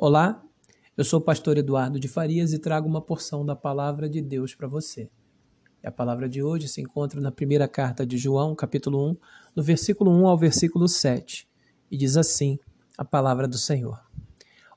[0.00, 0.40] Olá,
[0.96, 4.54] eu sou o pastor Eduardo de Farias e trago uma porção da palavra de Deus
[4.54, 5.10] para você.
[5.82, 9.16] E a palavra de hoje se encontra na primeira carta de João, capítulo 1,
[9.56, 11.48] no versículo 1 ao versículo 7,
[11.90, 12.60] e diz assim:
[12.96, 14.00] a palavra do Senhor.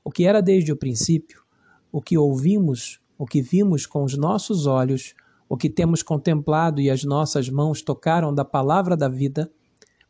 [0.02, 1.44] O que era desde o princípio,
[1.92, 5.14] o que ouvimos, o que vimos com os nossos olhos,
[5.48, 9.48] o que temos contemplado e as nossas mãos tocaram da palavra da vida,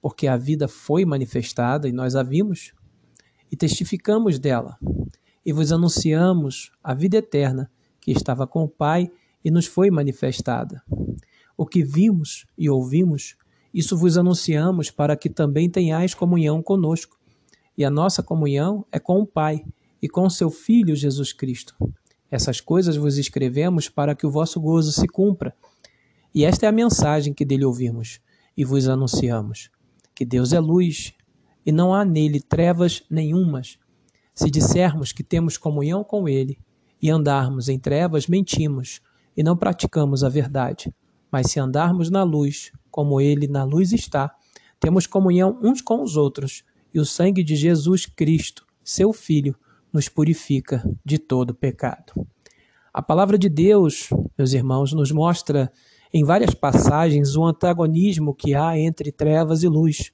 [0.00, 2.72] porque a vida foi manifestada e nós a vimos,
[3.52, 4.78] e testificamos dela,
[5.44, 9.10] e vos anunciamos a vida eterna que estava com o Pai
[9.44, 10.82] e nos foi manifestada.
[11.54, 13.36] O que vimos e ouvimos,
[13.74, 17.18] isso vos anunciamos para que também tenhais comunhão conosco.
[17.76, 19.62] E a nossa comunhão é com o Pai
[20.00, 21.74] e com seu Filho Jesus Cristo.
[22.30, 25.54] Essas coisas vos escrevemos para que o vosso gozo se cumpra.
[26.34, 28.18] E esta é a mensagem que dele ouvimos
[28.56, 29.70] e vos anunciamos:
[30.14, 31.12] que Deus é luz
[31.64, 33.78] e não há nele trevas nenhumas.
[34.34, 36.58] Se dissermos que temos comunhão com ele
[37.00, 39.00] e andarmos em trevas, mentimos
[39.36, 40.92] e não praticamos a verdade.
[41.30, 44.34] Mas se andarmos na luz, como ele na luz está,
[44.78, 49.56] temos comunhão uns com os outros, e o sangue de Jesus Cristo, seu Filho,
[49.92, 52.12] nos purifica de todo pecado.
[52.92, 55.72] A palavra de Deus, meus irmãos, nos mostra
[56.12, 60.12] em várias passagens o antagonismo que há entre trevas e luz.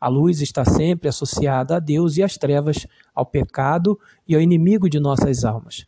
[0.00, 4.90] A luz está sempre associada a Deus e as trevas ao pecado e ao inimigo
[4.90, 5.84] de nossas almas.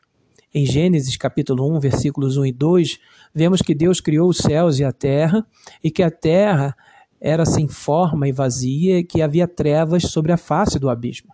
[0.53, 2.99] Em Gênesis capítulo 1, versículos 1 e 2,
[3.35, 5.47] vemos que Deus criou os céus e a terra
[5.85, 6.75] e que a terra
[7.21, 11.33] era sem forma e vazia e que havia trevas sobre a face do abismo.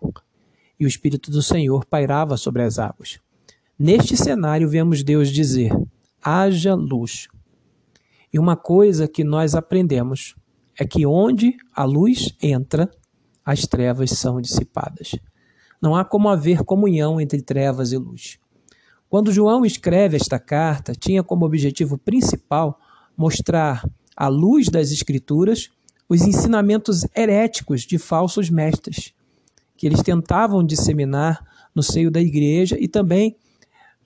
[0.79, 3.21] E o Espírito do Senhor pairava sobre as águas.
[3.79, 5.73] Neste cenário, vemos Deus dizer:
[6.23, 7.29] haja luz.
[8.33, 10.35] E uma coisa que nós aprendemos
[10.79, 12.91] é que onde a luz entra,
[13.45, 15.13] as trevas são dissipadas.
[15.81, 18.39] Não há como haver comunhão entre trevas e luz.
[19.09, 22.79] Quando João escreve esta carta, tinha como objetivo principal
[23.17, 25.71] mostrar à luz das Escrituras
[26.09, 29.13] os ensinamentos heréticos de falsos mestres
[29.77, 33.37] que eles tentavam disseminar no seio da igreja e também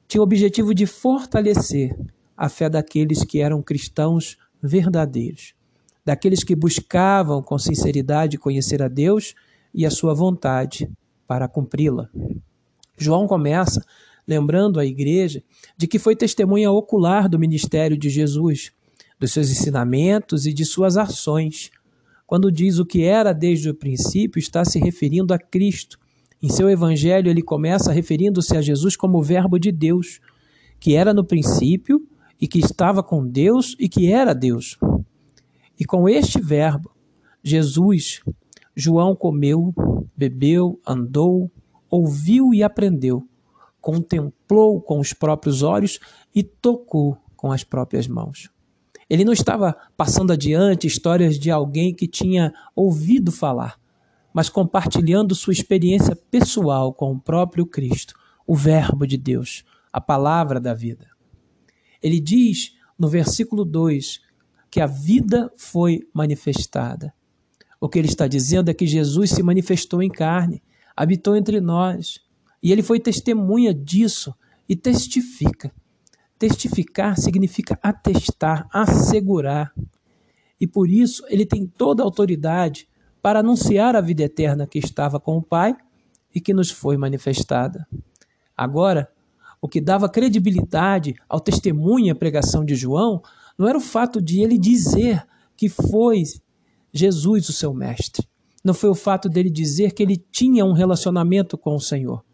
[0.06, 1.94] tinha o objetivo de fortalecer
[2.36, 5.57] a fé daqueles que eram cristãos verdadeiros
[6.08, 9.34] daqueles que buscavam com sinceridade conhecer a Deus
[9.74, 10.90] e a sua vontade
[11.26, 12.08] para cumpri-la.
[12.96, 13.84] João começa
[14.26, 15.42] lembrando a igreja
[15.76, 18.72] de que foi testemunha ocular do ministério de Jesus,
[19.20, 21.70] dos seus ensinamentos e de suas ações.
[22.26, 25.98] Quando diz o que era desde o princípio, está se referindo a Cristo.
[26.42, 30.20] Em seu evangelho, ele começa referindo-se a Jesus como o Verbo de Deus,
[30.80, 32.00] que era no princípio
[32.40, 34.78] e que estava com Deus e que era Deus.
[35.78, 36.90] E com este verbo,
[37.42, 38.20] Jesus,
[38.74, 39.72] João comeu,
[40.16, 41.50] bebeu, andou,
[41.88, 43.26] ouviu e aprendeu,
[43.80, 46.00] contemplou com os próprios olhos
[46.34, 48.50] e tocou com as próprias mãos.
[49.08, 53.80] Ele não estava passando adiante histórias de alguém que tinha ouvido falar,
[54.34, 58.14] mas compartilhando sua experiência pessoal com o próprio Cristo,
[58.46, 61.06] o Verbo de Deus, a palavra da vida.
[62.02, 64.20] Ele diz no versículo 2
[64.70, 67.12] que a vida foi manifestada.
[67.80, 70.62] O que ele está dizendo é que Jesus se manifestou em carne,
[70.96, 72.20] habitou entre nós,
[72.62, 74.34] e ele foi testemunha disso
[74.68, 75.72] e testifica.
[76.38, 79.72] Testificar significa atestar, assegurar.
[80.60, 82.88] E por isso ele tem toda a autoridade
[83.22, 85.76] para anunciar a vida eterna que estava com o Pai
[86.34, 87.86] e que nos foi manifestada.
[88.56, 89.08] Agora,
[89.60, 93.22] o que dava credibilidade ao testemunho e à pregação de João
[93.58, 95.26] não era o fato de ele dizer
[95.56, 96.22] que foi
[96.94, 98.26] Jesus o seu mestre.
[98.64, 102.24] Não foi o fato dele dizer que ele tinha um relacionamento com o Senhor.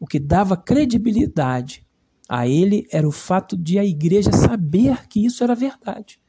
[0.00, 1.86] O que dava credibilidade
[2.28, 6.20] a ele era o fato de a igreja saber que isso era verdade.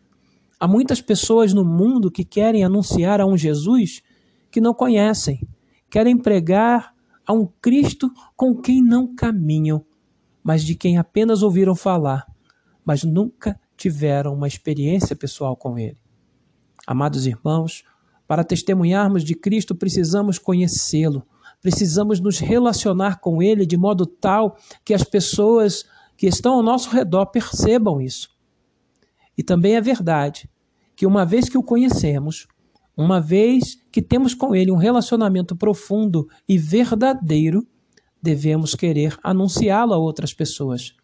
[0.59, 4.01] Há muitas pessoas no mundo que querem anunciar a um Jesus
[4.51, 5.47] que não conhecem,
[5.89, 6.93] querem pregar
[7.25, 9.85] a um Cristo com quem não caminham,
[10.43, 12.25] mas de quem apenas ouviram falar,
[12.83, 15.97] mas nunca tiveram uma experiência pessoal com Ele.
[16.85, 17.83] Amados irmãos,
[18.27, 21.25] para testemunharmos de Cristo, precisamos conhecê-lo,
[21.61, 25.85] precisamos nos relacionar com Ele de modo tal que as pessoas
[26.17, 28.29] que estão ao nosso redor percebam isso.
[29.37, 30.49] E também é verdade
[30.95, 32.45] que, uma vez que o conhecemos,
[32.95, 37.65] uma vez que temos com Ele um relacionamento profundo e verdadeiro,
[38.21, 40.98] devemos querer anunciá-lo a outras pessoas.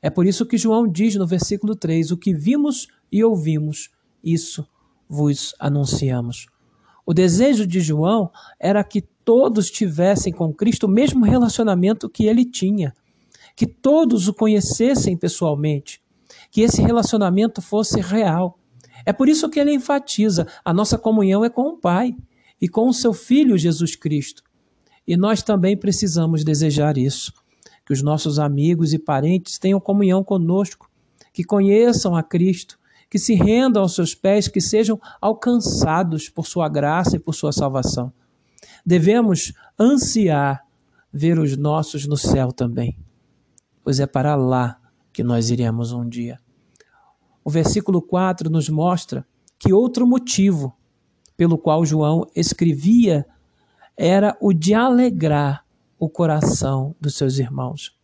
[0.00, 3.90] É por isso que João diz no versículo 3: O que vimos e ouvimos,
[4.22, 4.66] isso
[5.08, 6.46] vos anunciamos.
[7.04, 8.30] O desejo de João
[8.60, 12.94] era que todos tivessem com Cristo o mesmo relacionamento que ele tinha,
[13.56, 16.02] que todos o conhecessem pessoalmente,
[16.50, 18.58] que esse relacionamento fosse real.
[19.06, 22.14] É por isso que ele enfatiza: a nossa comunhão é com o Pai
[22.60, 24.42] e com o seu Filho Jesus Cristo.
[25.06, 27.32] E nós também precisamos desejar isso,
[27.88, 30.90] que os nossos amigos e parentes tenham comunhão conosco,
[31.32, 36.68] que conheçam a Cristo, que se rendam aos seus pés, que sejam alcançados por sua
[36.68, 38.12] graça e por sua salvação.
[38.84, 40.66] Devemos ansiar
[41.10, 42.94] ver os nossos no céu também,
[43.82, 44.78] pois é para lá
[45.10, 46.38] que nós iremos um dia.
[47.42, 49.26] O versículo 4 nos mostra
[49.58, 50.76] que outro motivo
[51.38, 53.24] pelo qual João escrevia
[53.96, 55.64] era o de alegrar
[55.98, 57.96] o coração dos seus irmãos.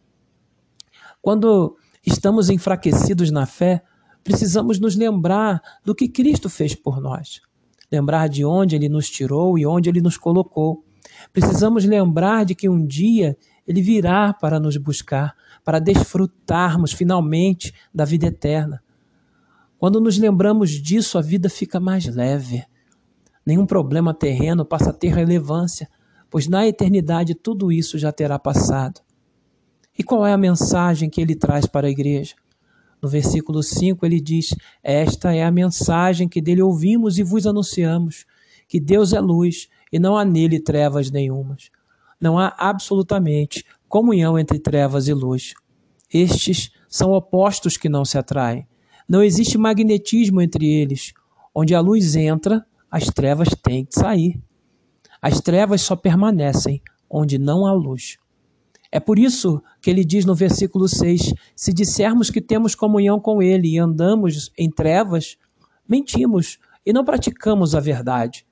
[1.22, 3.82] Quando estamos enfraquecidos na fé,
[4.22, 7.40] precisamos nos lembrar do que Cristo fez por nós,
[7.90, 10.84] lembrar de onde Ele nos tirou e onde Ele nos colocou.
[11.32, 13.36] Precisamos lembrar de que um dia
[13.66, 18.82] Ele virá para nos buscar, para desfrutarmos finalmente da vida eterna.
[19.78, 22.64] Quando nos lembramos disso, a vida fica mais leve.
[23.44, 25.88] Nenhum problema terreno passa a ter relevância,
[26.34, 29.00] pois na eternidade tudo isso já terá passado.
[29.96, 32.34] E qual é a mensagem que ele traz para a igreja?
[33.00, 34.52] No versículo 5 ele diz:
[34.82, 38.26] Esta é a mensagem que dele ouvimos e vos anunciamos:
[38.66, 41.70] que Deus é luz e não há nele trevas nenhumas.
[42.20, 45.54] Não há absolutamente comunhão entre trevas e luz.
[46.12, 48.66] Estes são opostos que não se atraem.
[49.08, 51.12] Não existe magnetismo entre eles.
[51.54, 54.42] Onde a luz entra, as trevas têm que sair.
[55.24, 58.18] As trevas só permanecem onde não há luz.
[58.92, 63.40] É por isso que ele diz no versículo 6: Se dissermos que temos comunhão com
[63.40, 65.38] ele e andamos em trevas,
[65.88, 68.44] mentimos e não praticamos a verdade.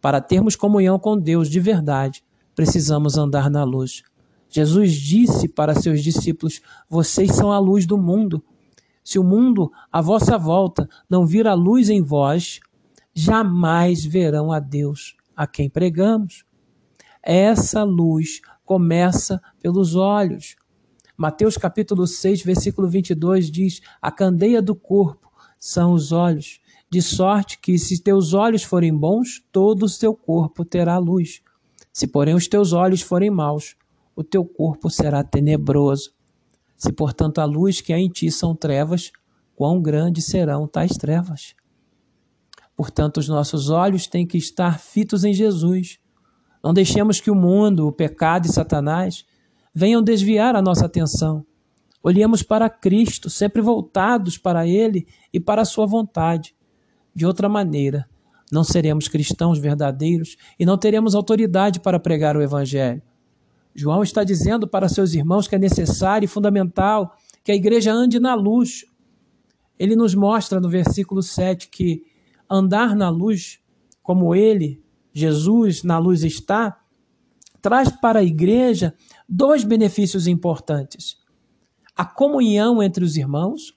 [0.00, 2.22] Para termos comunhão com Deus de verdade,
[2.54, 4.04] precisamos andar na luz.
[4.48, 8.40] Jesus disse para seus discípulos: Vocês são a luz do mundo.
[9.02, 12.60] Se o mundo à vossa volta não vir a luz em vós,
[13.12, 16.44] jamais verão a Deus a quem pregamos.
[17.22, 20.56] Essa luz começa pelos olhos.
[21.16, 27.58] Mateus capítulo 6, versículo 22 diz: A candeia do corpo são os olhos, de sorte
[27.58, 31.40] que se teus olhos forem bons, todo o teu corpo terá luz.
[31.92, 33.76] Se porém os teus olhos forem maus,
[34.16, 36.12] o teu corpo será tenebroso.
[36.76, 39.12] Se portanto a luz que há em ti são trevas,
[39.54, 41.54] quão grandes serão tais trevas?
[42.82, 46.02] Portanto, os nossos olhos têm que estar fitos em Jesus
[46.62, 49.24] não deixemos que o mundo, o pecado e Satanás
[49.74, 51.44] venham desviar a nossa atenção.
[52.02, 56.54] Olhemos para Cristo, sempre voltados para Ele e para a Sua vontade.
[57.14, 58.08] De outra maneira,
[58.50, 63.02] não seremos cristãos verdadeiros e não teremos autoridade para pregar o Evangelho.
[63.74, 68.20] João está dizendo para seus irmãos que é necessário e fundamental que a igreja ande
[68.20, 68.84] na luz.
[69.78, 72.04] Ele nos mostra no versículo 7 que
[72.52, 73.58] andar na luz,
[74.02, 76.78] como ele, Jesus na luz está,
[77.60, 78.94] traz para a igreja
[79.28, 81.16] dois benefícios importantes:
[81.96, 83.76] a comunhão entre os irmãos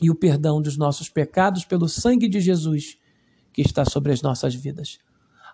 [0.00, 2.96] e o perdão dos nossos pecados pelo sangue de Jesus
[3.52, 4.98] que está sobre as nossas vidas.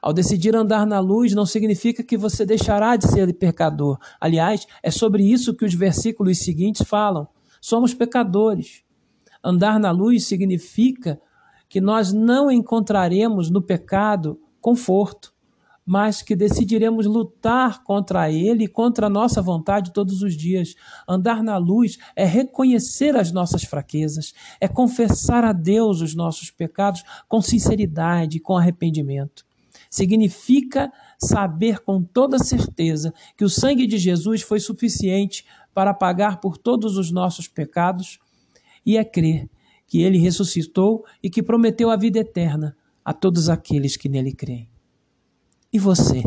[0.03, 3.99] Ao decidir andar na luz, não significa que você deixará de ser pecador.
[4.21, 7.27] Aliás, é sobre isso que os versículos seguintes falam.
[7.59, 8.83] Somos pecadores.
[9.43, 11.19] Andar na luz significa
[11.75, 15.35] que nós não encontraremos no pecado conforto,
[15.85, 20.77] mas que decidiremos lutar contra ele contra a nossa vontade todos os dias.
[21.09, 27.03] Andar na luz é reconhecer as nossas fraquezas, é confessar a Deus os nossos pecados
[27.29, 29.45] com sinceridade com arrependimento.
[29.91, 36.57] Significa saber com toda certeza que o sangue de Jesus foi suficiente para pagar por
[36.57, 38.21] todos os nossos pecados
[38.87, 39.49] e é crer
[39.87, 44.69] que ele ressuscitou e que prometeu a vida eterna a todos aqueles que nele creem.
[45.73, 46.23] E você?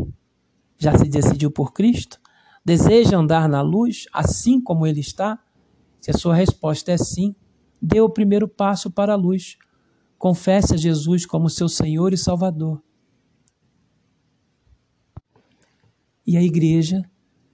[0.78, 2.20] Já se decidiu por Cristo?
[2.64, 5.40] Deseja andar na luz assim como ele está?
[6.00, 7.36] Se a sua resposta é sim,
[7.82, 9.58] dê o primeiro passo para a luz.
[10.18, 12.84] Confesse a Jesus como seu Senhor e Salvador.
[16.26, 17.10] E a igreja,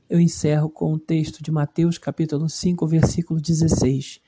[0.10, 4.19] eu encerro com o texto de Mateus capítulo 5, versículo 16.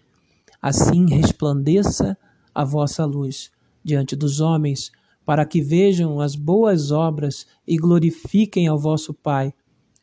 [0.65, 2.17] Assim resplandeça
[2.51, 3.51] a vossa luz
[3.83, 4.91] diante dos homens,
[5.23, 9.53] para que vejam as boas obras e glorifiquem ao vosso Pai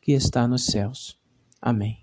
[0.01, 1.17] que está nos céus.
[1.61, 2.02] Amém.